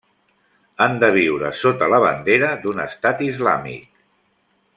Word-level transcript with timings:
Han 0.85 0.95
de 1.03 1.09
viure 1.17 1.51
sota 1.59 1.91
la 1.95 2.01
bandera 2.05 2.51
d'un 2.65 2.85
estat 2.89 3.23
islàmic. 3.29 3.87